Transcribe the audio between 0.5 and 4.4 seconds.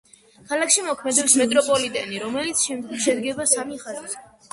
ქალაქში მოქმედებს მეტროპოლიტენი, რომელიც შედგება სამი ხაზისაგან.